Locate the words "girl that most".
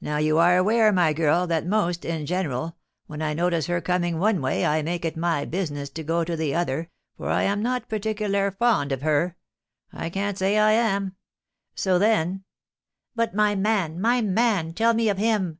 1.12-2.06